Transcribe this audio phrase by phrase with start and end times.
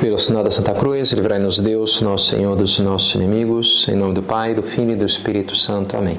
[0.00, 4.22] Pelo sinal da Santa Cruz, livrai-nos Deus, nosso Senhor, dos nossos inimigos, em nome do
[4.22, 5.94] Pai, do Filho e do Espírito Santo.
[5.94, 6.16] Amém.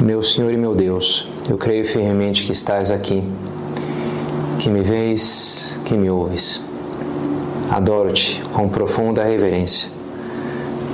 [0.00, 3.24] Meu Senhor e meu Deus, eu creio firmemente que estás aqui,
[4.60, 6.62] que me vês, que me ouves.
[7.68, 9.88] Adoro-te com profunda reverência.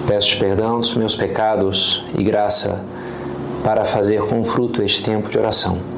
[0.07, 2.83] Peço-te perdão dos meus pecados e graça
[3.63, 5.98] para fazer com fruto este tempo de oração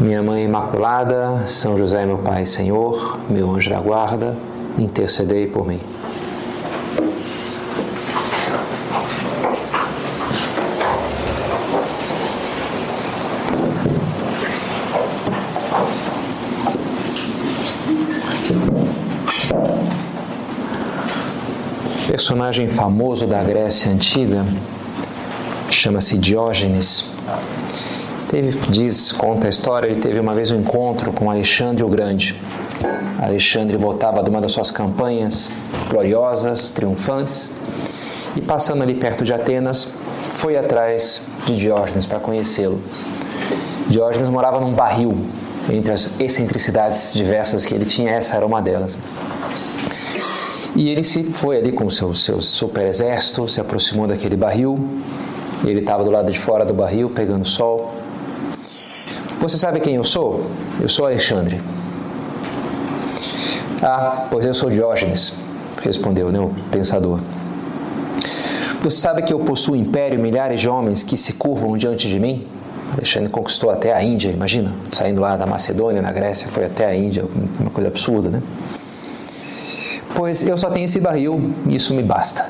[0.00, 4.36] minha Mãe Imaculada, São José, meu Pai Senhor, meu anjo da guarda,
[4.78, 5.80] intercedei por mim.
[22.06, 24.44] Personagem famoso da Grécia Antiga
[25.70, 27.12] chama-se Diógenes
[28.28, 32.34] Teve, diz, conta a história, ele teve uma vez um encontro com Alexandre o Grande.
[33.20, 35.48] Alexandre voltava de uma das suas campanhas
[35.88, 37.52] gloriosas, triunfantes,
[38.34, 39.88] e passando ali perto de Atenas,
[40.32, 42.80] foi atrás de Diógenes para conhecê-lo.
[43.88, 45.16] Diógenes morava num barril,
[45.70, 48.96] entre as excentricidades diversas que ele tinha, essa era uma delas.
[50.74, 54.78] E ele se foi ali com o seu, seu super exército, se aproximou daquele barril.
[55.64, 57.94] Ele estava do lado de fora do barril, pegando sol.
[59.40, 60.50] Você sabe quem eu sou?
[60.80, 61.60] Eu sou Alexandre.
[63.82, 65.34] Ah, pois eu sou Diógenes,
[65.82, 67.20] respondeu né, o pensador.
[68.80, 72.46] Você sabe que eu possuo império, milhares de homens que se curvam diante de mim?
[72.94, 76.94] Alexandre conquistou até a Índia, imagina, saindo lá da Macedônia, na Grécia, foi até a
[76.94, 77.24] Índia,
[77.60, 78.42] uma coisa absurda, né?
[80.14, 82.48] Pois eu só tenho esse barril e isso me basta.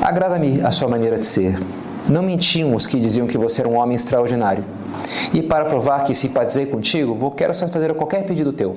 [0.00, 1.58] Agrada-me a sua maneira de ser.
[2.08, 4.64] Não mentiam os que diziam que você era um homem extraordinário.
[5.32, 8.76] E para provar que simpatizei contigo, vou quero só fazer qualquer pedido teu.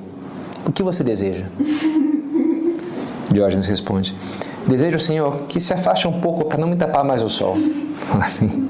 [0.66, 1.44] O que você deseja?
[3.30, 4.14] Diógenes responde:
[4.66, 7.56] Desejo, Senhor, que se afaste um pouco para não me tapar mais o sol.
[8.20, 8.68] Assim.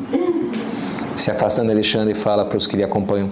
[1.16, 3.30] Se afastando Alexandre fala para os que lhe acompanham: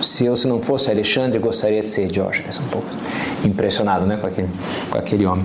[0.00, 2.58] Se eu se não fosse Alexandre, gostaria de ser Diógenes.
[2.58, 2.88] Um pouco
[3.44, 4.48] impressionado, né, com aquele,
[4.90, 5.44] com aquele homem.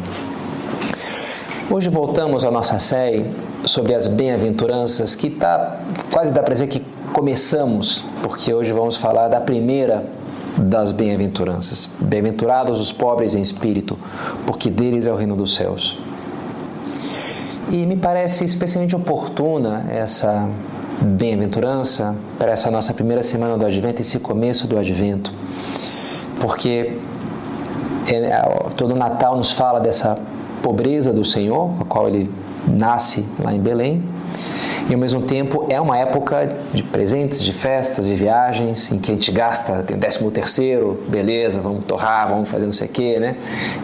[1.70, 3.26] Hoje voltamos à nossa série
[3.64, 5.80] sobre as bem-aventuranças, que tá
[6.12, 6.84] quase dá para dizer que
[7.14, 10.06] começamos, porque hoje vamos falar da primeira
[10.58, 11.90] das bem-aventuranças.
[12.00, 13.98] Bem-aventurados os pobres em espírito,
[14.46, 15.98] porque deles é o reino dos céus.
[17.70, 20.50] E me parece especialmente oportuna essa
[21.02, 25.32] bem-aventurança para essa nossa primeira semana do Advento, esse começo do Advento,
[26.40, 26.98] porque
[28.08, 28.42] é,
[28.76, 30.18] todo Natal nos fala dessa
[30.62, 32.30] pobreza do Senhor, a qual ele
[32.70, 34.04] nasce lá em Belém,
[34.90, 39.12] e ao mesmo tempo é uma época de presentes, de festas, de viagens, em que
[39.12, 42.90] a gente gasta, tem o décimo terceiro, beleza, vamos torrar, vamos fazer não sei o
[42.90, 43.36] quê, né?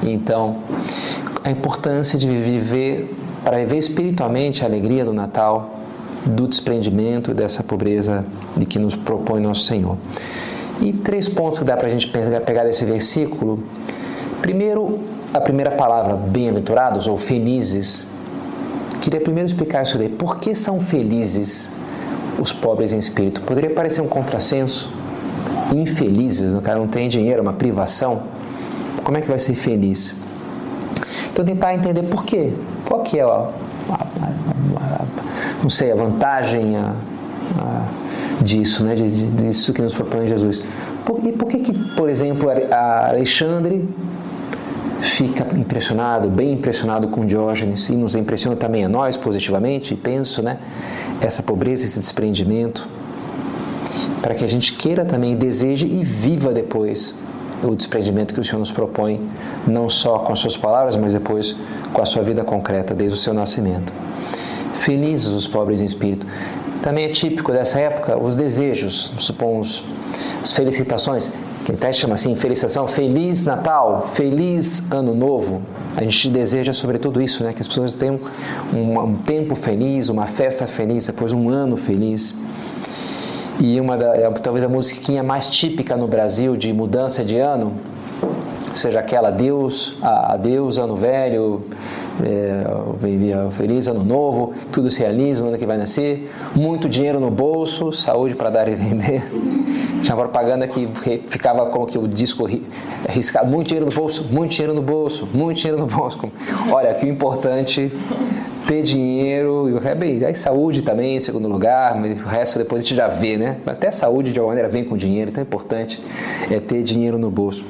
[0.01, 0.57] Então,
[1.43, 3.13] a importância de viver,
[3.43, 5.75] para viver espiritualmente a alegria do Natal,
[6.25, 8.25] do desprendimento dessa pobreza
[8.57, 9.97] de que nos propõe nosso Senhor.
[10.81, 13.59] E três pontos que dá para a gente pegar desse versículo.
[14.41, 14.99] Primeiro,
[15.31, 18.07] a primeira palavra, bem-aventurados ou felizes,
[19.05, 20.09] Queria primeiro explicar isso daí.
[20.09, 21.71] Por que são felizes
[22.39, 23.39] os pobres em espírito?
[23.41, 24.91] Poderia parecer um contrassenso.
[25.71, 28.23] Infelizes, o cara não tem dinheiro, é uma privação.
[29.03, 30.15] Como é que vai ser feliz?
[31.31, 32.51] Então tentar entender por quê.
[32.83, 34.07] Qual que é a, a,
[34.75, 35.05] a,
[35.61, 36.75] não sei, a vantagem
[38.41, 38.95] disso, né?
[38.95, 40.63] disso que nos propõe Jesus.
[41.05, 43.87] Por, e por que, que, por exemplo, a Alexandre
[45.01, 50.57] fica impressionado, bem impressionado com Diógenes e nos impressiona também a nós positivamente, penso, né?
[51.21, 52.87] Essa pobreza, esse desprendimento,
[54.21, 57.13] para que a gente queira também, deseje e viva depois
[57.63, 59.21] o desprendimento que o Senhor nos propõe,
[59.65, 61.55] não só com as suas palavras, mas depois
[61.93, 63.91] com a sua vida concreta, desde o seu nascimento.
[64.73, 66.27] Felizes os pobres em espírito.
[66.81, 69.83] Também é típico dessa época os desejos, supomos,
[70.41, 71.31] as felicitações.
[71.71, 75.61] Até chama assim, felicitação, Feliz Natal, Feliz Ano Novo.
[75.95, 77.53] A gente deseja sobretudo isso, né?
[77.53, 78.19] Que as pessoas tenham
[78.73, 82.35] um, um tempo feliz, uma festa feliz, depois um ano feliz.
[83.59, 87.73] E uma da, é, talvez a musiquinha mais típica no Brasil de mudança de ano,
[88.79, 91.63] seja aquela Deus, adeus ano velho,
[92.23, 97.31] é, feliz ano novo, tudo se realiza no ano que vai nascer, muito dinheiro no
[97.31, 99.23] bolso, saúde para dar e vender.
[100.01, 100.87] Tinha propaganda que
[101.27, 102.47] ficava como que o disco
[103.07, 106.19] arriscado, muito dinheiro no bolso, muito dinheiro no bolso, muito dinheiro no bolso.
[106.71, 107.91] Olha, que o importante
[108.67, 112.79] ter dinheiro, e é bem, aí saúde também em segundo lugar, mas o resto depois
[112.79, 113.57] a gente já vê, né?
[113.65, 116.01] Até a saúde de alguma maneira vem com dinheiro, então é importante
[116.49, 117.63] é ter dinheiro no bolso.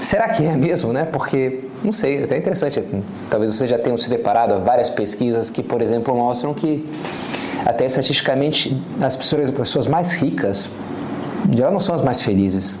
[0.00, 1.04] Será que é mesmo, né?
[1.04, 2.82] Porque, não sei, é até interessante.
[3.28, 6.88] Talvez você já tenha se deparado várias pesquisas que, por exemplo, mostram que,
[7.64, 10.70] até estatisticamente, as pessoas, as pessoas mais ricas,
[11.48, 12.76] em geral, não são as mais felizes.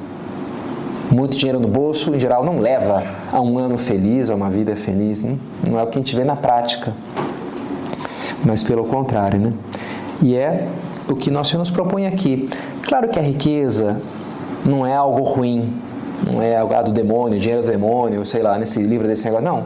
[1.10, 3.02] Muito dinheiro no bolso, em geral, não leva
[3.32, 5.20] a um ano feliz, a uma vida feliz.
[5.20, 5.36] Né?
[5.66, 6.94] Não é o que a gente vê na prática.
[8.44, 9.52] Mas pelo contrário, né?
[10.22, 10.68] E é
[11.08, 12.48] o que nosso Senhor nos propõe aqui.
[12.82, 14.00] Claro que a riqueza
[14.64, 15.72] não é algo ruim,
[16.30, 19.44] não é algo do demônio, dinheiro do demônio, sei lá, nesse livro desse negócio.
[19.44, 19.64] Não.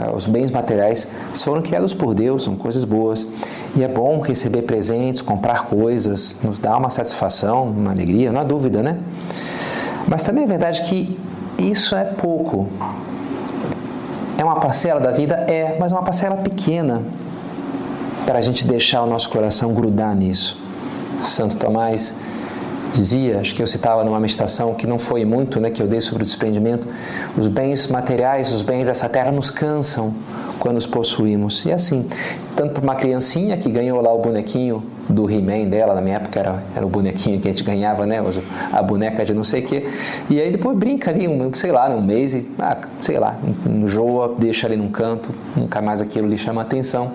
[0.00, 3.26] É, os bens materiais foram criados por Deus, são coisas boas.
[3.76, 8.44] E é bom receber presentes, comprar coisas, nos dá uma satisfação, uma alegria, não há
[8.44, 8.98] dúvida, né?
[10.06, 11.18] Mas também é verdade que
[11.58, 12.68] isso é pouco.
[14.38, 15.34] É uma parcela da vida?
[15.48, 17.02] É, mas uma parcela pequena
[18.24, 20.60] para a gente deixar o nosso coração grudar nisso.
[21.20, 22.14] Santo Tomás
[22.92, 26.00] dizia, acho que eu citava numa meditação que não foi muito, né, que eu dei
[26.00, 26.86] sobre o desprendimento,
[27.36, 30.14] os bens materiais, os bens dessa terra nos cansam
[30.58, 31.64] quando os possuímos.
[31.64, 32.06] E assim,
[32.56, 36.38] tanto para uma criancinha que ganhou lá o bonequinho do He-Man dela, na minha época
[36.38, 38.22] era, era o bonequinho que a gente ganhava, né?
[38.72, 39.86] A boneca de não sei o quê.
[40.28, 44.34] E aí depois brinca ali, um, sei lá, um mês e, ah, sei lá, enjoa,
[44.36, 47.12] deixa ali num canto, nunca mais aquilo lhe chama atenção.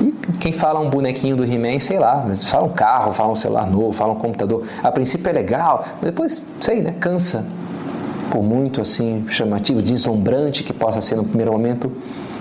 [0.00, 3.36] E quem fala um bonequinho do He-Man, sei lá, mas fala um carro, fala um
[3.36, 4.66] celular novo, fala um computador.
[4.82, 6.94] A princípio é legal, mas depois, sei, né?
[6.98, 7.46] Cansa.
[8.30, 11.92] Por muito assim chamativo, deslumbrante que possa ser no primeiro momento,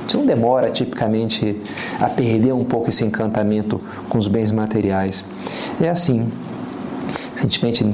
[0.07, 1.61] isso não demora tipicamente
[1.99, 5.25] a perder um pouco esse encantamento com os bens materiais.
[5.81, 6.31] É assim.
[7.35, 7.85] Recentemente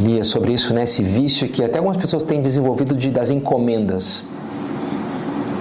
[0.00, 4.24] lia sobre isso, né, esse vício que até algumas pessoas têm desenvolvido de, das encomendas.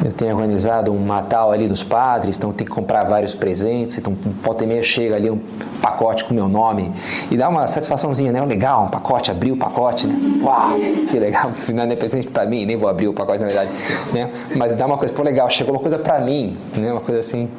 [0.07, 4.13] Eu tenho organizado um Natal ali dos padres, então tem que comprar vários presentes, então
[4.41, 5.37] volta e meia chega ali um
[5.81, 6.93] pacote com meu nome
[7.29, 8.39] e dá uma satisfaçãozinha, né?
[8.45, 10.15] Legal, um pacote, abrir o pacote, né?
[10.41, 10.75] Uau,
[11.09, 13.69] que legal, não é presente para mim, nem vou abrir o pacote na verdade,
[14.13, 14.31] né?
[14.55, 16.89] Mas dá uma coisa, pô, legal, chegou uma coisa para mim, né?
[16.89, 17.49] Uma coisa assim.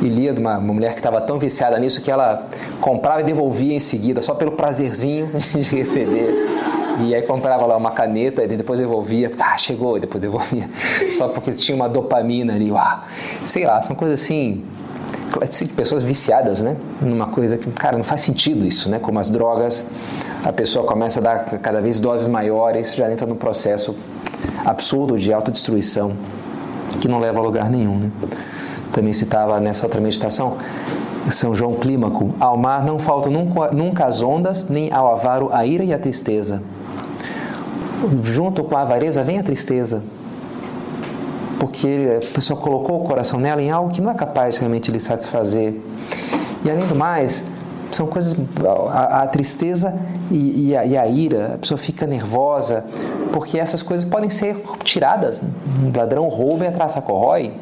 [0.00, 2.48] E lia de uma, uma mulher que estava tão viciada nisso que ela
[2.80, 6.77] comprava e devolvia em seguida, só pelo prazerzinho de receber.
[7.00, 10.68] E aí comprava lá uma caneta e depois devolvia, ah, chegou, e depois devolvia.
[11.08, 13.04] Só porque tinha uma dopamina ali, uau.
[13.44, 14.64] Sei lá, são coisas assim,
[15.76, 16.76] pessoas viciadas, né?
[17.00, 18.98] Numa coisa que, cara, não faz sentido isso, né?
[18.98, 19.82] Como as drogas,
[20.44, 23.96] a pessoa começa a dar cada vez doses maiores, já entra num processo
[24.64, 26.12] absurdo de autodestruição
[27.00, 28.10] que não leva a lugar nenhum, né?
[28.92, 30.56] Também citava nessa outra meditação
[31.30, 35.66] são João Clímaco, ao mar não faltam nunca, nunca as ondas, nem ao avaro a
[35.66, 36.62] ira e a tristeza
[38.22, 40.02] junto com a avareza vem a tristeza.
[41.58, 45.00] Porque a pessoa colocou o coração nela em algo que não é capaz realmente de
[45.00, 45.74] satisfazer.
[46.64, 47.44] E além do mais,
[47.90, 48.36] são coisas.
[48.90, 49.94] A, a tristeza
[50.30, 52.84] e, e, a, e, a, ira, a pessoa fica nervosa,
[53.32, 55.42] porque essas coisas podem ser tiradas.
[55.82, 57.52] Um ladrão rouba e a traça corrói.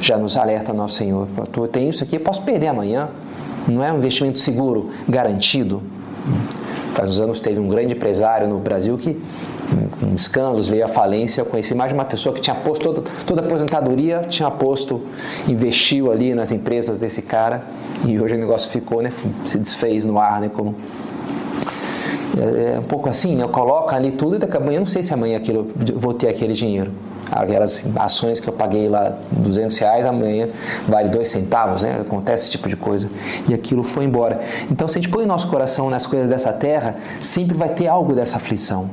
[0.00, 1.28] Já nos alerta nosso Senhor.
[1.56, 3.08] Eu tenho isso aqui, eu posso perder amanhã.
[3.68, 5.80] Não é um investimento seguro, garantido.
[6.94, 9.20] Faz uns anos teve um grande empresário no Brasil que,
[9.98, 11.40] com escândalos, veio à falência.
[11.40, 15.02] Eu conheci mais de uma pessoa que tinha posto toda, toda a aposentadoria, tinha posto,
[15.48, 17.62] investiu ali nas empresas desse cara
[18.06, 19.12] e hoje o negócio ficou, né,
[19.44, 20.74] se desfez no ar, né, como
[22.38, 23.44] é, é um pouco assim, né?
[23.44, 26.28] Eu coloco ali tudo e daqui a amanhã, não sei se amanhã aquilo, vou ter
[26.28, 26.90] aquele dinheiro
[27.32, 30.48] aquelas ações que eu paguei lá 200 reais, amanhã
[30.86, 32.00] vale dois centavos, né?
[32.00, 33.08] Acontece esse tipo de coisa.
[33.48, 34.40] E aquilo foi embora.
[34.70, 37.88] Então, se a gente põe o nosso coração nas coisas dessa terra, sempre vai ter
[37.88, 38.90] algo dessa aflição.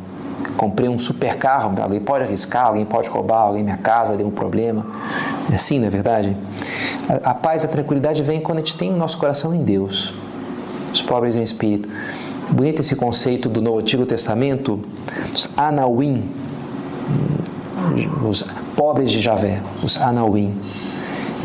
[0.55, 4.31] Comprei um super carro, alguém pode arriscar, alguém pode roubar, alguém minha casa deu um
[4.31, 4.85] problema.
[5.51, 6.35] É assim, não é verdade?
[7.07, 10.13] A, a paz, a tranquilidade vem quando a gente tem o nosso coração em Deus.
[10.93, 11.89] Os pobres em espírito.
[12.49, 14.83] Bonito esse conceito do Novo Antigo Testamento,
[15.31, 16.23] dos Anawim,
[18.27, 18.43] os
[18.75, 20.53] pobres de Javé, os Anauim.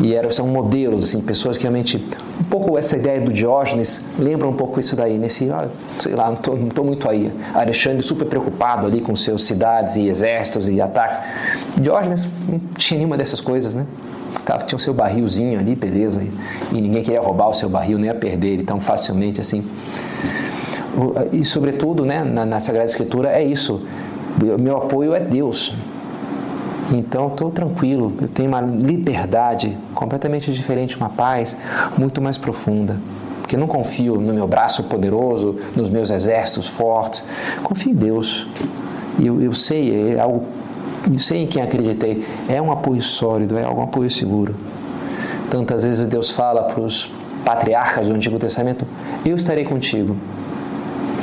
[0.01, 2.05] E eram, são modelos, assim, pessoas que realmente.
[2.37, 5.49] Um pouco essa ideia do Diógenes lembra um pouco isso daí, nesse.
[5.49, 7.31] Ah, sei lá, não estou muito aí.
[7.53, 11.19] Alexandre super preocupado ali com seus cidades e exércitos e ataques.
[11.77, 13.85] Diógenes não tinha nenhuma dessas coisas, né?
[14.67, 16.21] Tinha o seu barrilzinho ali, beleza.
[16.21, 19.65] E, e ninguém queria roubar o seu barril, nem ia perder ele tão facilmente assim.
[21.31, 23.81] E, sobretudo, né, na, na Sagrada Escritura, é isso.
[24.59, 25.73] Meu apoio é Deus.
[26.91, 31.55] Então estou tranquilo, eu tenho uma liberdade completamente diferente, uma paz
[31.97, 32.97] muito mais profunda.
[33.41, 37.23] Porque não confio no meu braço poderoso, nos meus exércitos fortes.
[37.63, 38.47] Confio em Deus.
[39.19, 40.43] Eu, eu sei, é algo,
[41.11, 42.25] eu sei em quem acreditei.
[42.49, 44.55] É um apoio sólido, é um apoio seguro.
[45.49, 47.11] Tantas vezes Deus fala para os
[47.45, 48.85] patriarcas do Antigo Testamento:
[49.23, 50.17] Eu estarei contigo.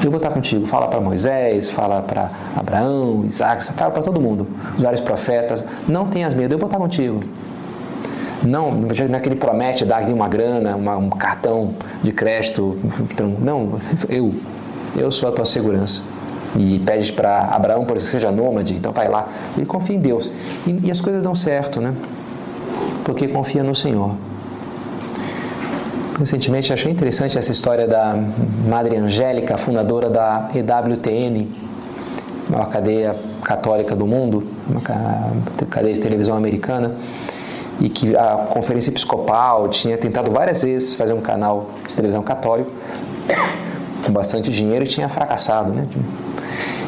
[0.04, 0.66] Eu vou estar contigo.
[0.66, 4.46] Fala para Moisés, fala para Abraão, Isaac, fala para todo mundo.
[4.76, 5.64] Os vários profetas.
[5.86, 7.22] Não tenhas medo, eu vou estar contigo.
[8.44, 12.76] Não, não é que ele promete dar uma grana, uma, um cartão de crédito.
[13.38, 13.78] Não,
[14.08, 14.34] eu.
[14.96, 16.02] Eu sou a tua segurança.
[16.58, 19.28] E pede para Abraão para que seja nômade, então vai lá.
[19.56, 20.30] Ele confia em Deus.
[20.66, 21.94] E, e as coisas dão certo, né?
[23.04, 24.14] Porque confia no Senhor.
[26.22, 28.16] Recentemente achei interessante essa história da
[28.68, 31.48] Madre Angélica, fundadora da EWTN,
[32.48, 34.80] uma cadeia católica do mundo, uma
[35.68, 36.92] cadeia de televisão americana,
[37.80, 42.70] e que a Conferência Episcopal tinha tentado várias vezes fazer um canal de televisão católico
[44.06, 45.88] com bastante dinheiro e tinha fracassado, né?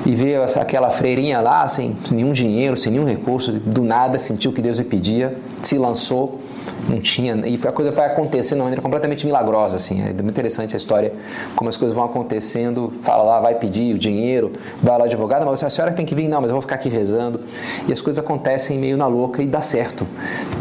[0.07, 4.63] E veio aquela freirinha lá, sem nenhum dinheiro, sem nenhum recurso, do nada sentiu que
[4.63, 6.41] Deus lhe pedia, se lançou
[6.89, 10.03] não tinha e a coisa vai acontecendo de maneira completamente milagrosa assim.
[10.03, 11.13] É muito interessante a história
[11.57, 12.93] como as coisas vão acontecendo.
[13.03, 14.53] Fala lá vai pedir o dinheiro
[14.83, 16.89] vai lá advogado mas a senhora tem que vir não mas eu vou ficar aqui
[16.89, 17.41] rezando.
[17.89, 20.07] E as coisas acontecem meio na louca e dá certo.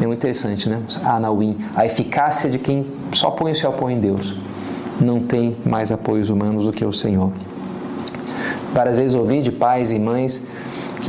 [0.02, 0.82] É muito interessante né?
[1.04, 4.36] A Anawin a eficácia de quem só põe o seu apoio em Deus.
[5.00, 7.32] Não tem mais apoios humanos do que o Senhor.
[8.74, 10.46] Várias vezes ouvi de pais e mães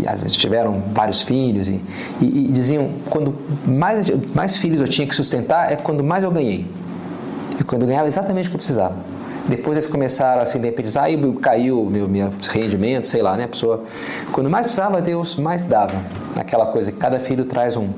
[0.00, 1.80] que às vezes tiveram vários filhos e,
[2.20, 3.34] e, e, diziam quando
[3.64, 6.66] mais, mais filhos eu tinha que sustentar é quando mais eu ganhei.
[7.58, 8.96] E quando eu ganhava exatamente o que eu precisava.
[9.46, 13.44] Depois eles começaram a se independizar, aí caiu meu, meu rendimento, sei lá, né?
[13.44, 13.84] A pessoa,
[14.32, 16.02] quando mais precisava, Deus mais dava.
[16.36, 17.90] Aquela coisa que cada filho traz um,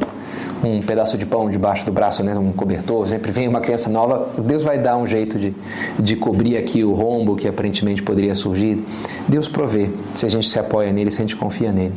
[0.65, 4.29] um pedaço de pão debaixo do braço, né, um cobertor, sempre vem uma criança nova,
[4.39, 5.55] Deus vai dar um jeito de,
[5.99, 8.85] de cobrir aqui o rombo que aparentemente poderia surgir.
[9.29, 11.95] Deus provê, se a gente se apoia nele, se a gente confia nele.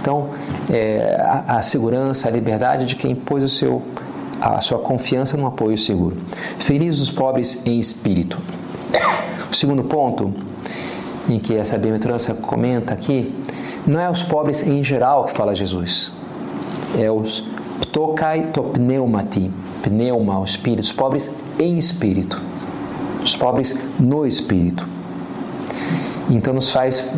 [0.00, 0.30] Então,
[0.70, 3.82] é, a, a segurança, a liberdade de quem pôs o seu,
[4.40, 6.16] a sua confiança num apoio seguro.
[6.58, 8.38] Felizes os pobres em espírito.
[9.50, 10.32] O segundo ponto,
[11.28, 13.34] em que essa bem-aventurança comenta aqui,
[13.86, 16.12] não é os pobres em geral que fala Jesus
[16.98, 17.44] é os
[17.80, 19.50] ptokai to pneumati,
[19.82, 22.40] pneuma, os espíritos, pobres em espírito,
[23.22, 24.86] os pobres no espírito.
[26.30, 27.08] Então nos faz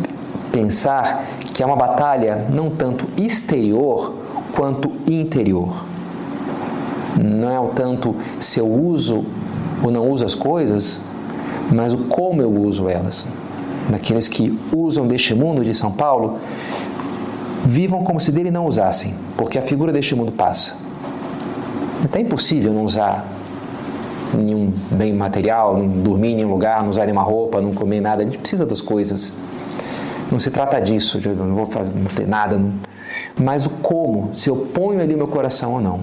[0.51, 4.13] pensar que é uma batalha não tanto exterior
[4.53, 5.85] quanto interior.
[7.19, 9.25] Não é o tanto se eu uso
[9.83, 11.01] ou não uso as coisas,
[11.71, 13.27] mas o como eu uso elas.
[13.89, 16.39] Daqueles que usam deste mundo de São Paulo,
[17.65, 20.75] vivam como se dele não usassem, porque a figura deste mundo passa.
[22.01, 23.25] É até impossível não usar
[24.33, 28.21] nenhum bem material, não dormir em nenhum lugar, não usar nenhuma roupa, não comer nada.
[28.21, 29.33] A gente precisa das coisas.
[30.31, 32.57] Não se trata disso, não vou fazer, não ter nada.
[32.57, 32.73] Não.
[33.39, 36.01] Mas o como, se eu ponho ali o meu coração ou não.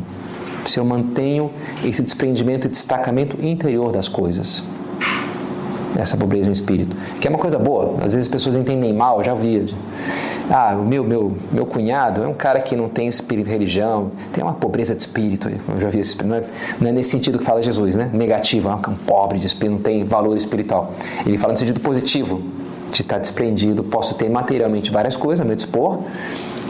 [0.66, 1.50] Se eu mantenho
[1.84, 4.64] esse desprendimento e destacamento interior das coisas
[6.00, 7.94] essa pobreza em espírito, que é uma coisa boa.
[7.98, 9.74] Às vezes as pessoas entendem mal, já ouvi.
[10.50, 14.44] Ah, o meu, meu, meu cunhado é um cara que não tem espírito religião, tem
[14.44, 15.48] uma pobreza de espírito.
[15.48, 16.24] Eu já vi isso.
[16.24, 16.44] Não é,
[16.78, 18.10] não é nesse sentido que fala Jesus, né?
[18.12, 20.92] Negativo, é um pobre de espírito, não tem valor espiritual.
[21.26, 22.42] Ele fala no sentido positivo,
[22.90, 23.82] de estar desprendido.
[23.82, 26.00] Posso ter materialmente várias coisas a meu dispor,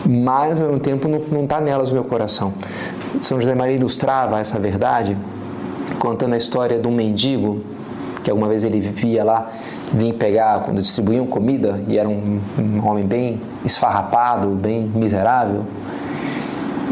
[0.06, 2.54] mas ao mesmo tempo não está nelas o meu coração.
[3.20, 5.16] São José Maria ilustrava essa verdade
[5.98, 7.60] contando a história de um mendigo
[8.22, 9.52] que alguma vez ele vivia lá,
[9.92, 15.64] vinha pegar quando distribuíam comida e era um, um homem bem esfarrapado, bem miserável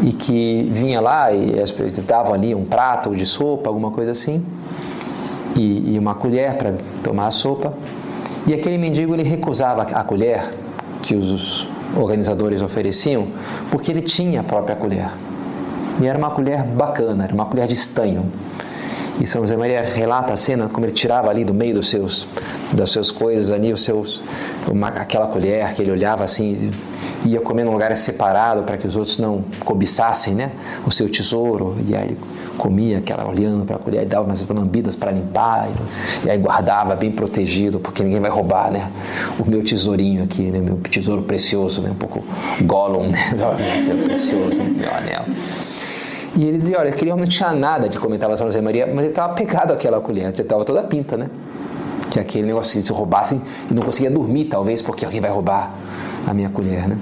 [0.03, 1.53] e que vinha lá e
[2.05, 4.43] davam ali um prato de sopa, alguma coisa assim,
[5.55, 6.73] e, e uma colher para
[7.03, 7.73] tomar a sopa.
[8.45, 10.53] E aquele mendigo ele recusava a colher
[11.01, 13.27] que os organizadores ofereciam,
[13.71, 15.09] porque ele tinha a própria colher.
[16.01, 18.25] E era uma colher bacana, era uma colher de estanho.
[19.19, 22.27] E São José Maria relata a cena como ele tirava ali do meio dos seus
[22.71, 24.21] das suas coisas ali os seus
[24.67, 26.71] uma, aquela colher que ele olhava assim
[27.25, 30.51] ia comer num lugar separado para que os outros não cobiçassem, né,
[30.85, 31.75] o seu tesouro.
[31.87, 32.17] E aí ele
[32.57, 36.37] comia aquela olhando para a colher e dava umas lambidas para limpar e, e, aí
[36.37, 38.91] guardava bem protegido porque ninguém vai roubar, né,
[39.39, 42.23] o meu tesourinho aqui, né, meu tesouro precioso, né, um pouco
[42.61, 43.33] Gollum, né,
[43.87, 45.25] meu precioso, meu anel.
[46.35, 48.99] E ele dizia, olha, aquele homem não tinha nada de comentar São José Maria, mas
[48.99, 51.29] ele estava pegado aquela colher, ele estava toda pinta, né?
[52.09, 55.71] Que aquele negócio, se roubassem, e não conseguia dormir, talvez, porque alguém vai roubar
[56.25, 56.97] a minha colher, né?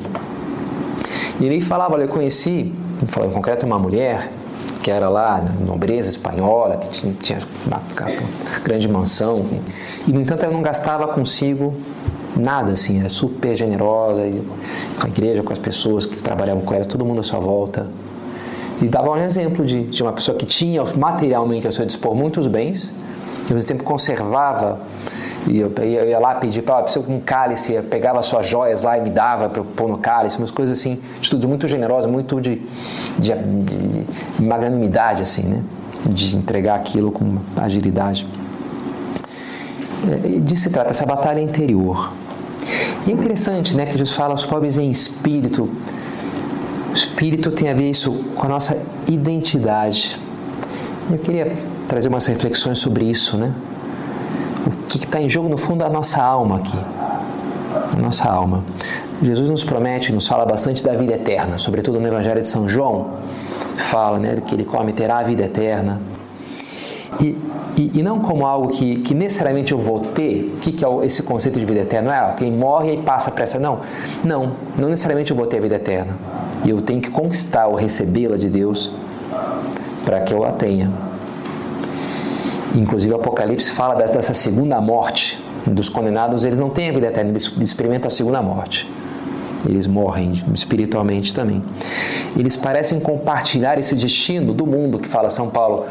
[1.39, 2.73] E ele falava, olha, eu conheci,
[3.07, 4.29] falou em concreto, uma mulher
[4.83, 9.45] que era lá, nobreza espanhola, que tinha, tinha uma, uma grande mansão,
[10.07, 11.73] e no entanto ela não gastava consigo
[12.35, 14.23] nada assim, era super generosa,
[14.99, 17.87] com a igreja, com as pessoas que trabalhavam com ela, todo mundo à sua volta.
[18.81, 22.47] E dava um exemplo de, de uma pessoa que tinha materialmente a seu dispor muitos
[22.47, 22.93] bens,
[23.47, 24.79] ao mesmo tempo conservava.
[25.47, 29.01] E eu, eu ia lá pedir para um cálice, eu pegava suas joias lá e
[29.01, 32.61] me dava para pôr no cálice, umas coisas assim, atitudes muito generosas, muito de,
[33.17, 35.63] de, de magnanimidade, assim, né?
[36.07, 38.25] De entregar aquilo com agilidade.
[40.09, 42.11] É, disso se trata, essa batalha interior.
[43.05, 45.69] E é interessante, né, que Jesus fala aos pobres em espírito.
[46.91, 50.19] O espírito tem a ver isso com a nossa identidade.
[51.09, 51.55] Eu queria
[51.87, 53.53] trazer umas reflexões sobre isso, né?
[54.67, 56.77] O que está em jogo no fundo é a nossa alma aqui.
[57.93, 58.61] A nossa alma.
[59.23, 63.11] Jesus nos promete, nos fala bastante da vida eterna, sobretudo no Evangelho de São João,
[63.77, 66.01] fala né, que ele come terá a vida eterna.
[67.21, 67.37] E,
[67.77, 71.05] e, e, não como algo que, que necessariamente eu vou ter, o que, que é
[71.05, 72.09] esse conceito de vida eterna?
[72.09, 73.59] Não é quem morre e passa para essa.
[73.59, 73.79] Não,
[74.23, 76.15] não, não necessariamente eu vou ter a vida eterna.
[76.63, 78.91] E eu tenho que conquistar ou recebê-la de Deus
[80.05, 80.91] para que eu a tenha.
[82.75, 87.29] Inclusive o Apocalipse fala dessa segunda morte dos condenados, eles não têm a vida eterna,
[87.29, 88.89] eles experimentam a segunda morte.
[89.67, 91.63] Eles morrem espiritualmente também.
[92.35, 95.85] Eles parecem compartilhar esse destino do mundo que fala São Paulo,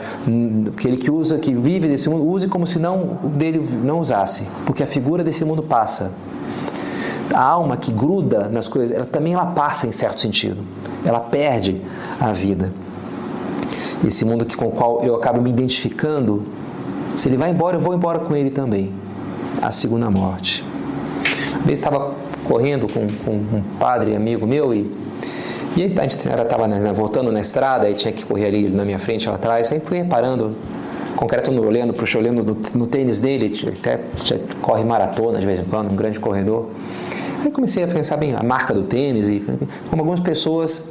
[0.73, 4.83] aquele que usa, que vive desse mundo, use como se não dele não usasse, porque
[4.83, 6.11] a figura desse mundo passa.
[7.35, 10.65] A alma que gruda nas coisas, ela também ela passa em certo sentido.
[11.05, 11.81] Ela perde
[12.21, 12.73] a vida.
[14.05, 16.45] Esse mundo que, com o qual eu acabo me identificando,
[17.15, 18.93] se ele vai embora, eu vou embora com ele também.
[19.61, 20.65] A segunda morte.
[21.55, 24.91] Uma vez estava correndo com, com, um padre amigo meu e,
[25.77, 28.99] e a gente estava né, voltando na estrada e tinha que correr ali na minha
[28.99, 29.71] frente, lá atrás.
[29.71, 30.57] Aí fui reparando,
[31.15, 34.01] concreto olhando para o olhando no, no, tênis dele, até
[34.63, 36.71] corre maratona de vez em quando, um grande corredor.
[37.45, 39.41] Aí comecei a pensar bem a marca do tênis e
[39.89, 40.83] como algumas pessoas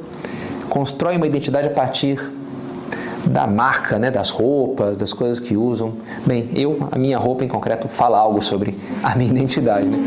[0.70, 2.20] constroem uma identidade a partir
[3.26, 5.94] da marca, né, das roupas, das coisas que usam.
[6.26, 9.98] Bem, eu, a minha roupa em concreto, fala algo sobre a minha identidade, né?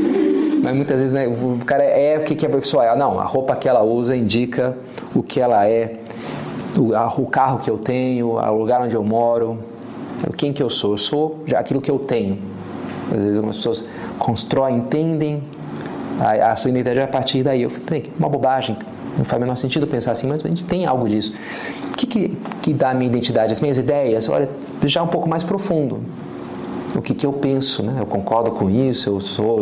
[0.63, 2.97] Mas muitas vezes né, o cara é o que, é.
[2.97, 4.77] Não, a roupa que ela usa indica
[5.13, 5.99] o que ela é,
[6.77, 9.59] o, a, o carro que eu tenho, o lugar onde eu moro,
[10.37, 10.93] quem que eu sou.
[10.93, 12.39] Eu sou aquilo que eu tenho.
[13.11, 13.85] Às vezes algumas pessoas
[14.19, 15.43] constroem, entendem
[16.21, 17.63] a, a sua identidade a partir daí.
[17.63, 18.77] Eu falei, uma bobagem.
[19.17, 21.35] Não faz o menor sentido pensar assim, mas a gente tem algo disso.
[21.93, 24.29] O que, que, que dá a minha identidade, as minhas ideias?
[24.29, 24.49] Olha,
[24.85, 26.01] já um pouco mais profundo.
[26.95, 27.97] O que, que eu penso, né?
[28.01, 29.61] Eu concordo com isso, eu sou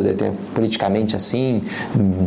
[0.55, 1.63] politicamente assim,
[1.97, 2.27] hum,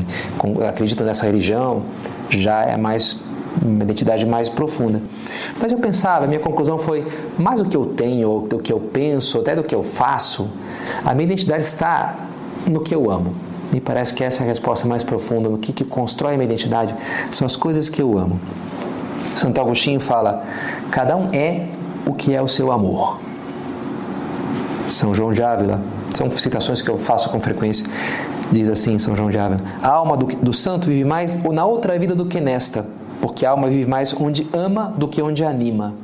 [0.67, 1.83] acredito nessa religião,
[2.29, 3.19] já é mais
[3.61, 5.01] uma identidade mais profunda.
[5.59, 7.05] Mas eu pensava, minha conclusão foi,
[7.37, 10.49] mais do que eu tenho, do que eu penso, até do que eu faço,
[11.03, 12.15] a minha identidade está
[12.65, 13.33] no que eu amo.
[13.73, 16.95] Me parece que essa é a resposta mais profunda no que, que constrói minha identidade.
[17.31, 18.39] São as coisas que eu amo.
[19.35, 20.45] Santo Agostinho fala:
[20.91, 21.69] cada um é
[22.05, 23.17] o que é o seu amor.
[24.87, 25.81] São João de Ávila,
[26.13, 27.87] são citações que eu faço com frequência.
[28.51, 31.97] Diz assim São João de Ávila: A alma do, do santo vive mais na outra
[31.97, 32.85] vida do que nesta,
[33.19, 35.95] porque a alma vive mais onde ama do que onde anima.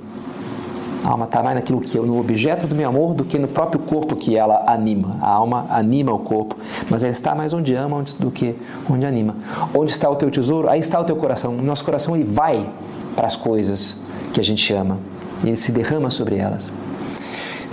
[1.03, 3.79] A alma está mais naquilo que no objeto do meu amor do que no próprio
[3.81, 5.17] corpo que ela anima.
[5.21, 6.55] A alma anima o corpo,
[6.89, 8.55] mas ela está mais onde ama do que
[8.89, 9.35] onde anima.
[9.73, 10.69] Onde está o teu tesouro?
[10.69, 11.55] Aí está o teu coração.
[11.55, 12.69] O nosso coração ele vai
[13.15, 13.97] para as coisas
[14.33, 14.97] que a gente ama.
[15.43, 16.69] Ele se derrama sobre elas.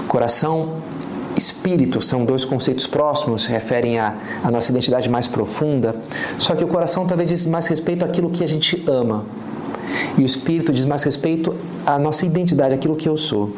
[0.06, 0.76] Coração
[1.36, 5.96] espírito são dois conceitos próximos, referem à, à nossa identidade mais profunda.
[6.38, 9.24] Só que o coração talvez diz mais respeito àquilo que a gente ama,
[10.16, 13.54] e o espírito diz mais respeito à nossa identidade, aquilo que eu sou.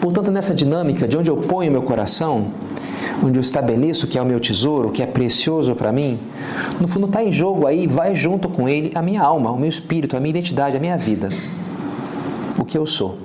[0.00, 2.48] Portanto, nessa dinâmica de onde eu ponho meu coração,
[3.22, 6.18] onde eu estabeleço que é o meu tesouro, que é precioso para mim,
[6.80, 9.68] no fundo está em jogo aí, vai junto com ele a minha alma, o meu
[9.68, 11.28] espírito, a minha identidade, a minha vida.
[12.58, 13.18] O que eu sou.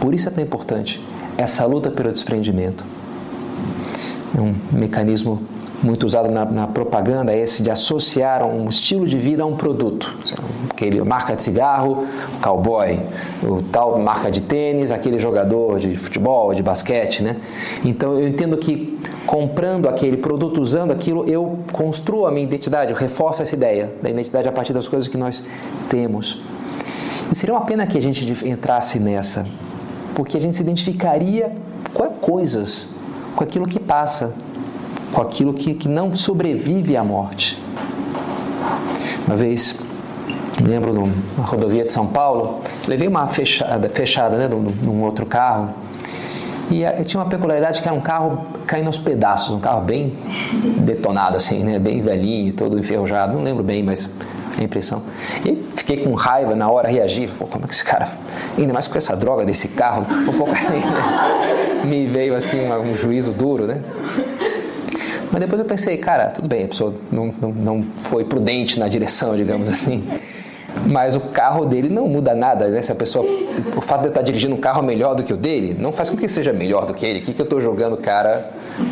[0.00, 1.00] Por isso é tão importante
[1.36, 2.84] essa luta pelo desprendimento.
[4.36, 5.40] É um mecanismo
[5.82, 9.56] muito usado na, na, propaganda é esse de associar um estilo de vida a um
[9.56, 10.16] produto.
[10.70, 13.00] Aquele marca de cigarro, o cowboy,
[13.42, 17.36] o tal marca de tênis, aquele jogador de futebol, de basquete, né?
[17.84, 22.96] Então eu entendo que comprando aquele produto, usando aquilo, eu construo a minha identidade, eu
[22.96, 25.44] reforço essa ideia da identidade a partir das coisas que nós
[25.88, 26.40] temos.
[27.30, 29.44] E seria uma pena que a gente entrasse nessa,
[30.14, 31.52] porque a gente se identificaria
[31.92, 32.88] com coisas,
[33.36, 34.34] com aquilo que passa,
[35.12, 37.58] com aquilo que, que não sobrevive à morte.
[39.26, 39.78] Uma vez,
[40.62, 45.74] lembro numa rodovia de São Paulo, levei uma fechada, fechada né, num, num outro carro,
[46.70, 50.12] e tinha uma peculiaridade que era um carro caindo aos pedaços, um carro bem
[50.80, 51.78] detonado, assim, né?
[51.78, 54.08] bem velhinho, todo enferrujado, não lembro bem, mas
[54.58, 55.02] a impressão.
[55.46, 58.08] E fiquei com raiva na hora, reagi, Pô, como é que esse cara,
[58.56, 61.82] ainda mais com essa droga desse carro, um pouco assim, né?
[61.84, 63.80] me veio assim um, um juízo duro, né?
[65.30, 68.88] Mas depois eu pensei, cara, tudo bem, a pessoa não, não, não foi prudente na
[68.88, 70.06] direção, digamos assim.
[70.86, 72.82] Mas o carro dele não muda nada, né?
[72.82, 73.26] Se a pessoa,
[73.76, 76.08] o fato de eu estar dirigindo um carro melhor do que o dele, não faz
[76.08, 77.20] com que seja melhor do que ele.
[77.20, 78.50] O que, que eu estou jogando o cara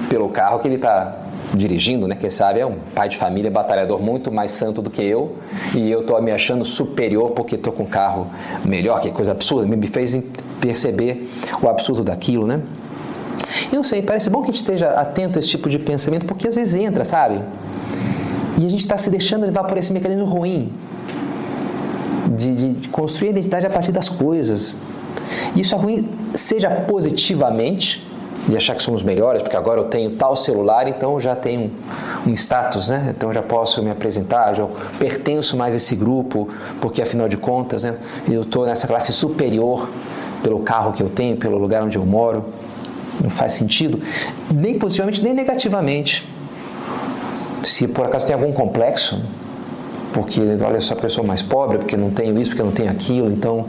[0.09, 1.17] pelo carro que ele está
[1.55, 2.17] dirigindo, né?
[2.19, 5.37] Quem sabe é um pai de família, batalhador muito mais santo do que eu,
[5.75, 8.27] e eu estou me achando superior porque estou com um carro
[8.65, 9.67] melhor, que coisa absurda.
[9.67, 10.19] Me fez
[10.61, 11.31] perceber
[11.63, 12.61] o absurdo daquilo, né?
[13.73, 16.27] E não sei, parece bom que a gente esteja atento a esse tipo de pensamento,
[16.27, 17.41] porque às vezes entra, sabe?
[18.59, 20.73] E a gente está se deixando levar por esse mecanismo ruim
[22.37, 24.75] de, de construir a identidade a partir das coisas.
[25.55, 28.07] Isso é ruim, seja positivamente,
[28.49, 31.73] de achar que somos melhores, porque agora eu tenho tal celular, então eu já tenho
[32.27, 33.13] um status, né?
[33.17, 34.67] Então eu já posso me apresentar, já
[34.99, 36.49] pertenço mais a esse grupo,
[36.81, 37.97] porque afinal de contas, né,
[38.29, 39.89] eu estou nessa classe superior
[40.43, 42.45] pelo carro que eu tenho, pelo lugar onde eu moro.
[43.23, 44.01] Não faz sentido,
[44.53, 46.27] nem positivamente nem negativamente.
[47.65, 49.21] Se por acaso tem algum complexo,
[50.13, 53.31] porque olha só eu sou mais pobre, porque não tenho isso, porque não tenho aquilo,
[53.31, 53.67] então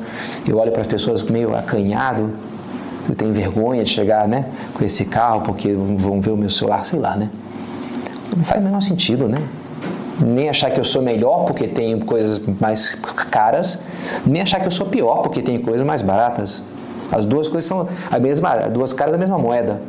[0.47, 2.31] eu olho para as pessoas meio acanhado,
[3.09, 6.85] eu tenho vergonha de chegar né, com esse carro porque vão ver o meu celular,
[6.85, 7.29] sei lá, né?
[8.35, 9.41] Não faz o menor sentido, né?
[10.19, 12.95] Nem achar que eu sou melhor porque tenho coisas mais
[13.31, 13.81] caras,
[14.25, 16.63] nem achar que eu sou pior porque tenho coisas mais baratas.
[17.11, 19.81] As duas coisas são a mesma, duas caras da mesma moeda,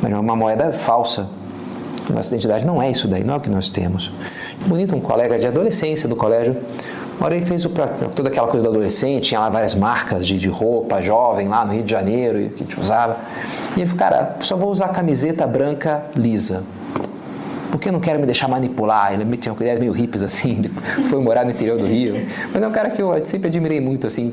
[0.00, 1.28] mas é uma moeda falsa.
[2.08, 4.10] Nossa identidade não é isso daí, não é o que nós temos.
[4.66, 6.56] Bonito, um colega de adolescência do colégio
[7.18, 7.70] uma hora ele fez o,
[8.14, 11.72] toda aquela coisa do adolescente, tinha lá várias marcas de, de roupa jovem lá no
[11.72, 13.18] Rio de Janeiro que a gente usava.
[13.76, 16.64] E ele falou, cara, só vou usar camiseta branca lisa
[17.70, 19.12] porque eu não quero me deixar manipular.
[19.12, 20.62] Ele tinha uma meio hippies assim,
[21.04, 22.14] foi morar no interior do Rio.
[22.52, 24.32] Mas é um cara que eu sempre admirei muito, assim,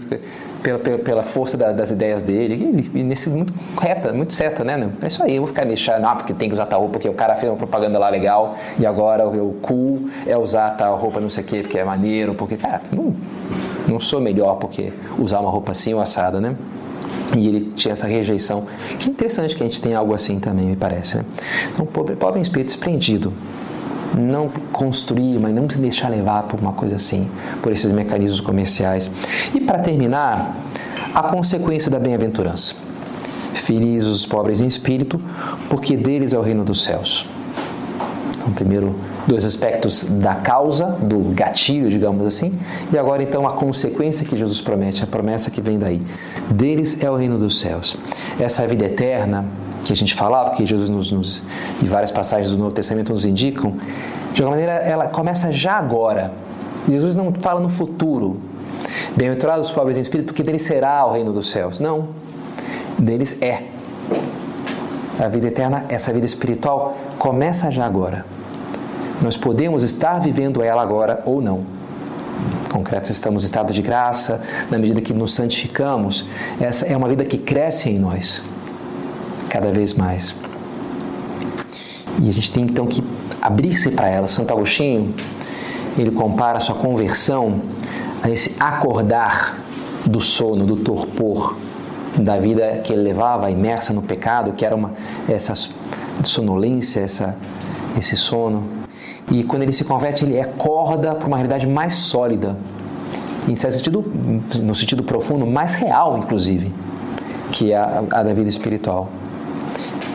[0.62, 2.92] pela, pela, pela força da, das ideias dele.
[2.94, 4.90] E, e, nesse muito reta, muito certa, né?
[5.02, 7.10] É isso aí, eu vou ficar deixando, ah, porque tem que usar tal roupa, porque
[7.10, 11.20] o cara fez uma propaganda lá legal e agora o, cool é usar tal roupa
[11.20, 13.16] não sei o quê, porque é maneiro, porque, cara, não,
[13.88, 16.56] não sou melhor porque usar uma roupa assim ou assada, né?
[17.38, 18.66] E ele tinha essa rejeição.
[19.00, 21.18] Que interessante que a gente tem algo assim também, me parece.
[21.18, 21.26] Né?
[21.74, 23.34] Então, pobre, pobre espírito desprendido.
[24.18, 27.30] Não construir, mas não se deixar levar por uma coisa assim,
[27.62, 29.10] por esses mecanismos comerciais.
[29.54, 30.56] E para terminar,
[31.14, 32.76] a consequência da bem-aventurança.
[33.54, 35.22] Felizes os pobres em espírito,
[35.70, 37.26] porque deles é o reino dos céus.
[38.38, 38.96] Então, primeiro,
[39.28, 42.58] dois aspectos da causa, do gatilho, digamos assim,
[42.92, 46.02] e agora então a consequência que Jesus promete, a promessa que vem daí.
[46.50, 47.98] Deles é o reino dos céus.
[48.40, 49.46] Essa vida eterna
[49.84, 51.44] que a gente falava, que Jesus nos, nos
[51.82, 53.76] e várias passagens do Novo Testamento nos indicam,
[54.34, 56.32] de alguma maneira ela começa já agora.
[56.88, 58.40] Jesus não fala no futuro.
[59.16, 61.80] Bem-aventurados os pobres em espírito, porque deles será o reino dos céus.
[61.80, 62.10] Não.
[62.98, 63.64] Deles é.
[65.20, 68.26] A vida eterna, essa vida espiritual, começa já agora.
[69.22, 71.64] Nós podemos estar vivendo ela agora ou não.
[72.72, 76.26] Concreto, estamos em estado de graça, na medida que nos santificamos,
[76.60, 78.42] essa é uma vida que cresce em nós,
[79.52, 80.36] cada vez mais.
[82.22, 83.04] E a gente tem então que
[83.42, 84.28] abrir-se para ela.
[84.28, 85.14] Santo Agostinho,
[85.98, 87.62] ele compara a sua conversão
[88.24, 89.60] a esse acordar
[90.06, 91.56] do sono, do torpor,
[92.18, 94.94] da vida que ele levava imersa no pecado, que era uma
[95.28, 95.54] essa
[96.24, 97.36] sonolência, essa,
[97.98, 98.82] esse sono
[99.32, 102.58] e quando ele se converte, ele acorda para uma realidade mais sólida,
[103.48, 104.04] em certo sentido,
[104.62, 106.74] no sentido profundo, mais real, inclusive,
[107.52, 109.10] que é a, a da vida espiritual.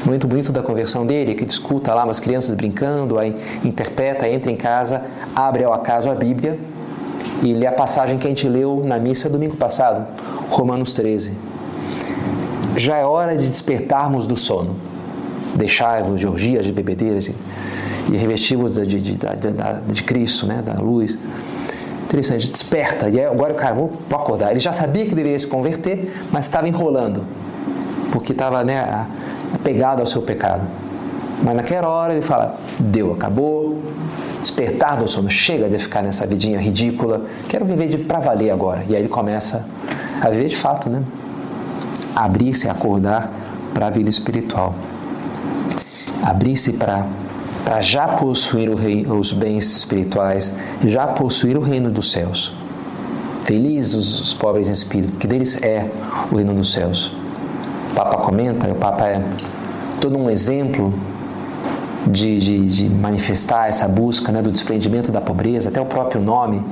[0.06, 4.56] Muito bonito da conversão dele, que escuta lá umas crianças brincando, aí interpreta, entra em
[4.56, 5.02] casa,
[5.34, 6.56] abre ao acaso a Bíblia
[7.42, 10.06] e lê a passagem que a gente leu na missa domingo passado,
[10.48, 11.32] Romanos 13.
[12.76, 14.76] Já é hora de despertarmos do sono,
[15.56, 17.34] deixarmos de orgias, de bebedeiras, de
[18.12, 19.18] e revestivos de, de, de,
[19.88, 21.16] de, Cristo, né, da luz.
[22.04, 23.08] Interessante, desperta.
[23.08, 24.52] E agora o cara, vou, vou acordar.
[24.52, 27.24] Ele já sabia que deveria se converter, mas estava enrolando,
[28.12, 29.06] porque estava né,
[29.56, 30.62] apegado ao seu pecado.
[31.42, 33.82] Mas naquela hora ele fala: deu, acabou,
[34.40, 38.84] despertar do sono, chega de ficar nessa vidinha ridícula, quero viver de para valer agora.
[38.88, 39.66] E aí ele começa
[40.20, 41.02] a viver de fato, né?
[42.14, 43.30] Abrir-se, acordar
[43.74, 44.74] para a vida espiritual.
[46.22, 47.06] Abrir-se para
[47.66, 52.54] para já possuir rei, os bens espirituais, já possuir o reino dos céus.
[53.42, 55.90] Felizes os pobres em espírito, que deles é
[56.30, 57.12] o reino dos céus.
[57.96, 59.22] Papa comenta, o Papa é
[60.02, 60.92] todo um exemplo
[62.06, 66.62] de, de, de manifestar essa busca né, do desprendimento da pobreza, até o próprio nome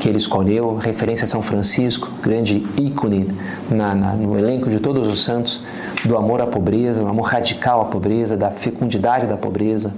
[0.00, 3.32] que ele escolheu, referência a São Francisco, grande ícone
[3.70, 5.62] na, na, no elenco de todos os santos,
[6.04, 9.94] do amor à pobreza, um amor radical à pobreza, da fecundidade da pobreza.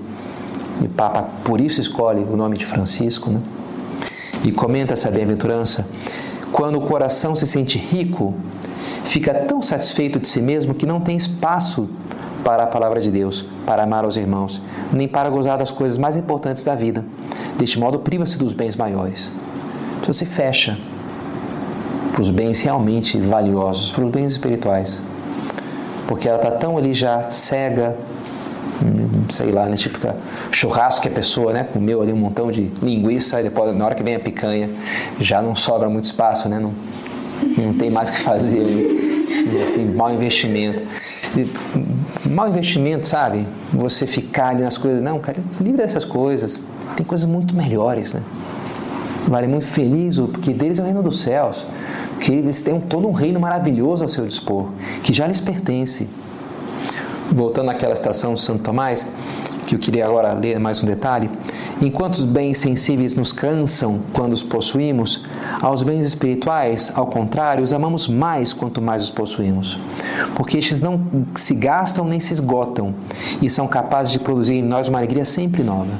[0.83, 3.31] E o Papa, por isso, escolhe o nome de Francisco.
[3.31, 3.41] Né?
[4.45, 5.89] E comenta essa bem-aventurança.
[6.53, 8.35] Quando o coração se sente rico,
[9.07, 11.89] fica tão satisfeito de si mesmo que não tem espaço
[12.45, 14.61] para a palavra de Deus, para amar os irmãos,
[14.93, 17.05] nem para gozar das coisas mais importantes da vida.
[17.59, 19.33] Deste modo, priva-se dos bens maiores.
[20.01, 20.79] Então se fecha
[22.13, 25.01] para os bens realmente valiosos, para os bens espirituais.
[26.07, 27.97] Porque ela está tão ali já cega,
[28.81, 30.17] hum, sei lá, né, típica
[30.53, 33.95] churrasco que a pessoa né, comeu ali um montão de linguiça e depois, na hora
[33.95, 34.71] que vem a picanha,
[35.21, 36.73] já não sobra muito espaço, né, não,
[37.59, 39.93] não tem mais o que fazer ali.
[39.95, 40.83] Mau investimento.
[42.25, 43.47] Mau investimento, sabe?
[43.73, 45.03] Você ficar ali nas coisas.
[45.03, 46.63] Não, cara, livre dessas coisas.
[46.97, 48.23] Tem coisas muito melhores, né?
[49.29, 51.65] Vale muito feliz, porque deles é o reino dos céus.
[52.21, 54.69] Que eles têm todo um reino maravilhoso ao seu dispor,
[55.03, 56.09] que já lhes pertence.
[57.31, 59.05] Voltando àquela estação de Santo Tomás,
[59.67, 61.29] que eu queria agora ler mais um detalhe.
[61.83, 65.25] Enquanto os bens sensíveis nos cansam quando os possuímos,
[65.61, 69.79] aos bens espirituais, ao contrário, os amamos mais quanto mais os possuímos.
[70.37, 71.01] Porque estes não
[71.35, 72.95] se gastam nem se esgotam
[73.43, 75.91] e são capazes de produzir em nós uma alegria sempre nova.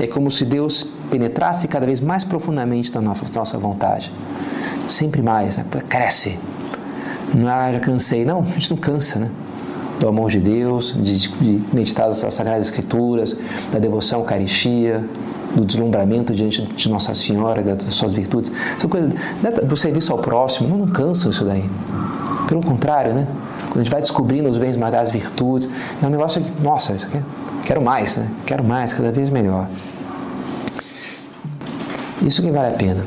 [0.00, 4.12] É como se Deus penetrasse cada vez mais profundamente na nossa vontade.
[4.88, 5.64] Sempre mais, né?
[5.88, 6.38] cresce.
[7.32, 8.24] Não, ah, já cansei.
[8.24, 9.30] Não, a gente não cansa, né?
[10.00, 13.36] Do amor de Deus, de, de meditar as Sagradas Escrituras,
[13.70, 15.04] da devoção à Eucaristia,
[15.54, 18.50] do deslumbramento diante de Nossa Senhora, das suas virtudes.
[18.88, 21.68] Coisas né, do serviço ao próximo, não, cansa isso daí.
[22.48, 23.26] Pelo contrário, né?
[23.68, 25.68] Quando a gente vai descobrindo os bens mais as virtudes,
[26.02, 27.18] é um negócio que, nossa, isso aqui,
[27.64, 28.28] quero mais, né?
[28.44, 29.68] Quero mais, cada vez melhor.
[32.22, 33.04] Isso que vale a pena.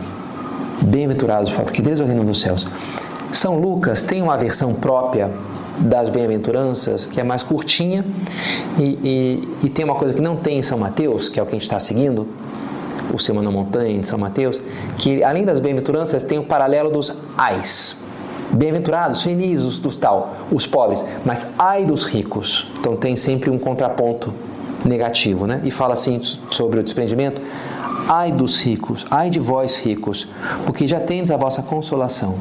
[0.81, 2.65] Bem-aventurados, porque Deus é o reino dos céus.
[3.31, 5.31] São Lucas tem uma versão própria
[5.79, 8.03] das bem-aventuranças, que é mais curtinha,
[8.77, 11.45] e, e, e, tem uma coisa que não tem em São Mateus, que é o
[11.45, 12.27] que a gente está seguindo,
[13.13, 14.61] o Semana Montanha de São Mateus,
[14.97, 17.97] que além das bem-aventuranças tem o paralelo dos ais.
[18.51, 22.67] Bem-aventurados, felizes dos tal, os pobres, mas ai dos ricos.
[22.79, 24.33] Então tem sempre um contraponto
[24.85, 25.61] negativo, né?
[25.63, 27.41] E fala assim sobre o desprendimento:
[28.07, 30.27] ai dos ricos, ai de vós ricos,
[30.65, 32.35] porque já tendes a vossa consolação.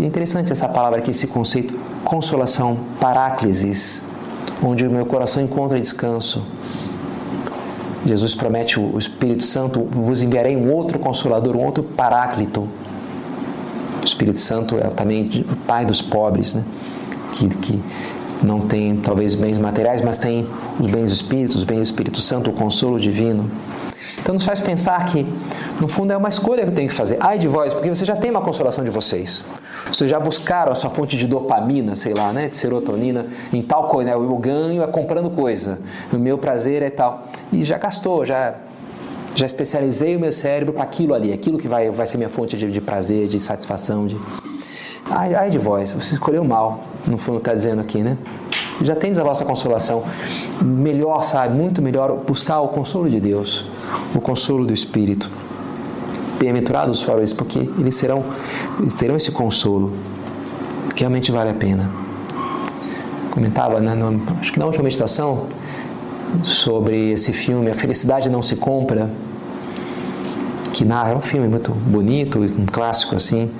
[0.00, 4.02] É interessante essa palavra aqui, esse conceito, consolação, paráclisis,
[4.62, 6.46] onde o meu coração encontra descanso.
[8.06, 12.68] Jesus promete o Espírito Santo, vos enviarei um outro consolador, um outro paráclito.
[14.00, 16.64] O Espírito Santo é também o pai dos pobres, né?
[17.32, 17.82] que, que
[18.42, 20.46] não tem talvez bens materiais, mas tem
[20.78, 23.50] os bens do Espírito, os bens do Espírito Santo, o consolo divino.
[24.20, 25.26] Então nos faz pensar que,
[25.80, 27.16] no fundo, é uma escolha que eu tenho que fazer.
[27.18, 29.44] Ai de vós, porque você já tem uma consolação de vocês.
[29.92, 33.88] Vocês já buscaram a sua fonte de dopamina, sei lá, né, de serotonina em tal
[33.88, 34.16] coisa, né?
[34.16, 35.78] O ganho é comprando coisa,
[36.12, 37.26] o meu prazer é tal.
[37.52, 38.54] E já gastou, já
[39.34, 42.56] já especializei o meu cérebro para aquilo ali, aquilo que vai, vai ser minha fonte
[42.56, 44.16] de, de prazer, de satisfação, de
[45.08, 48.18] ai, ai de vós, você escolheu mal, no fundo está dizendo aqui, né?
[48.82, 50.04] Já tens a vossa consolação.
[50.60, 53.64] Melhor, sabe, muito melhor buscar o consolo de Deus,
[54.14, 55.30] o consolo do Espírito
[56.38, 58.24] bem-aventurados os pobres, porque eles serão,
[58.78, 59.92] eles terão esse consolo
[60.94, 61.90] que realmente vale a pena.
[63.30, 65.46] Comentava, né, no, acho que na última meditação,
[66.42, 69.10] sobre esse filme, A Felicidade Não Se Compra,
[70.72, 73.50] que narra, é um filme muito bonito, um clássico assim,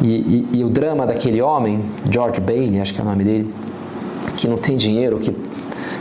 [0.00, 3.54] e, e, e, o drama daquele homem, George Bailey, acho que é o nome dele,
[4.36, 5.34] que não tem dinheiro, que,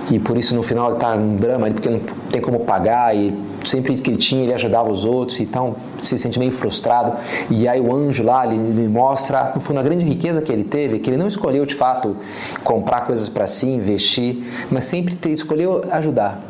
[0.06, 2.00] que por isso no final está um drama, porque não
[2.32, 6.38] tem como pagar e sempre que ele tinha, ele ajudava os outros, então se sente
[6.38, 7.14] meio frustrado.
[7.50, 10.64] E aí o anjo lá, ele, ele mostra, no fundo, a grande riqueza que ele
[10.64, 12.18] teve, que ele não escolheu de fato
[12.64, 16.42] comprar coisas para si, investir, mas sempre escolheu ajudar.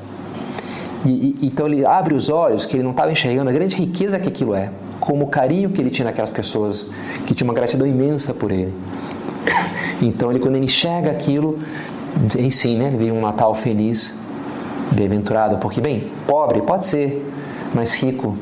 [1.06, 4.20] E, e, então ele abre os olhos que ele não estava enxergando a grande riqueza
[4.20, 6.88] que aquilo é, como o carinho que ele tinha naquelas pessoas,
[7.26, 8.74] que tinha uma gratidão imensa por ele.
[10.02, 11.60] Então ele quando ele enxerga aquilo,
[12.38, 14.14] em si, né, vê um Natal feliz,
[14.92, 17.26] bem-aventurado, porque, bem, pobre pode ser,
[17.74, 18.38] mas rico,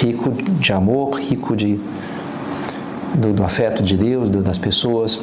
[0.00, 1.78] rico de amor, rico de,
[3.14, 5.20] do, do afeto de Deus, do, das pessoas.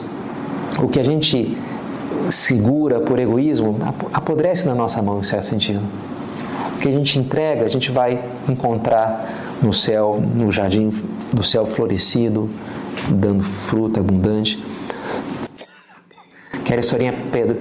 [0.79, 1.57] O que a gente
[2.29, 3.77] segura por egoísmo
[4.13, 5.81] apodrece na nossa mão, em certo sentido.
[6.75, 9.29] O que a gente entrega, a gente vai encontrar
[9.61, 10.91] no céu, no jardim
[11.31, 12.49] do céu florescido,
[13.09, 14.63] dando fruta abundante.
[16.73, 17.13] Aquela historinha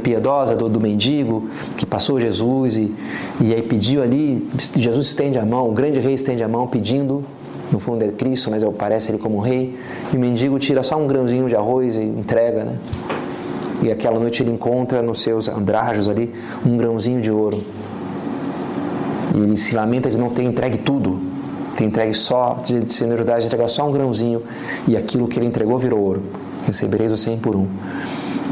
[0.02, 2.94] piedosa do, do mendigo que passou Jesus e,
[3.42, 7.22] e aí pediu ali, Jesus estende a mão, o grande rei estende a mão pedindo,
[7.70, 9.78] no fundo é Cristo, mas parece ele como um rei,
[10.10, 12.78] e o mendigo tira só um grãozinho de arroz e entrega, né?
[13.82, 16.32] E aquela noite ele encontra nos seus andrajos ali
[16.64, 17.62] um grãozinho de ouro.
[19.34, 21.20] E ele se lamenta de não ter entregue tudo,
[21.76, 24.42] ter entregue só, de generosidade, de entregar só um grãozinho,
[24.88, 26.22] e aquilo que ele entregou virou ouro.
[26.66, 27.66] Recebereis o cem por um.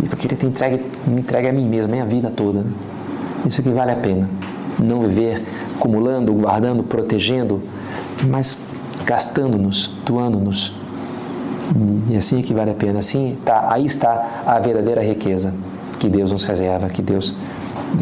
[0.03, 2.61] E ele entregue, me entregue a mim mesmo, a minha vida toda.
[2.61, 2.73] Né?
[3.47, 4.29] Isso aqui vale a pena.
[4.79, 5.43] Não viver
[5.77, 7.63] acumulando, guardando, protegendo,
[8.29, 8.59] mas
[9.05, 10.73] gastando-nos, doando-nos.
[12.09, 12.99] E assim é que vale a pena.
[12.99, 15.55] Assim, tá, aí está a verdadeira riqueza
[15.99, 17.35] que Deus nos reserva, que Deus,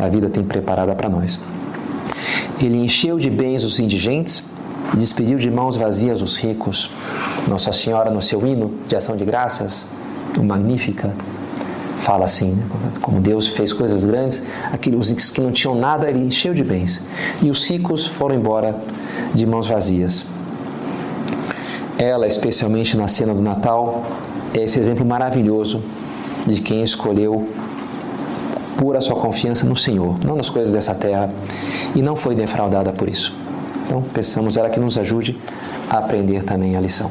[0.01, 1.41] a vida tem preparada para nós.
[2.61, 4.45] Ele encheu de bens os indigentes
[4.95, 6.91] e despediu de mãos vazias os ricos.
[7.47, 9.89] Nossa Senhora, no seu hino de ação de graças,
[10.39, 11.13] o Magnífica,
[11.99, 12.65] fala assim, né?
[13.03, 17.03] como Deus fez coisas grandes, aqueles que não tinham nada, ele encheu de bens.
[17.43, 18.77] E os ricos foram embora
[19.35, 20.25] de mãos vazias.
[21.99, 24.07] Ela, especialmente na cena do Natal,
[24.55, 25.83] é esse exemplo maravilhoso
[26.47, 27.49] de quem escolheu
[28.77, 31.31] pôr a sua confiança no Senhor, não nas coisas dessa terra,
[31.97, 33.37] e não foi defraudada por isso.
[33.85, 35.37] Então, pensamos ela que nos ajude
[35.91, 37.11] a aprender também a lição.